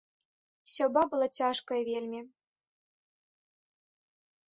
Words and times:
Сяўба 0.75 1.01
была 1.11 1.27
цяжкая 1.39 1.77
вельмі. 1.89 2.21